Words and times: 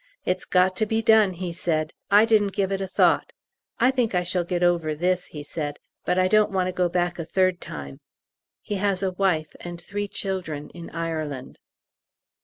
"It's 0.25 0.45
got 0.45 0.75
to 0.77 0.87
be 0.87 1.03
done," 1.03 1.33
he 1.33 1.53
said. 1.53 1.93
"I 2.09 2.25
didn't 2.25 2.53
give 2.55 2.71
it 2.71 2.81
a 2.81 2.87
thought. 2.87 3.31
I 3.77 3.91
think 3.91 4.15
I 4.15 4.23
shall 4.23 4.43
get 4.43 4.63
over 4.63 4.95
this," 4.95 5.27
he 5.27 5.43
said, 5.43 5.77
"but 6.05 6.17
I 6.17 6.27
don't 6.27 6.49
want 6.49 6.65
to 6.65 6.71
go 6.73 6.89
back 6.89 7.19
a 7.19 7.23
third 7.23 7.61
time." 7.61 7.99
He 8.63 8.77
has 8.77 9.03
a 9.03 9.11
wife 9.11 9.55
and 9.59 9.79
three 9.79 10.07
children 10.07 10.71
in 10.71 10.89
Ireland. 10.89 11.59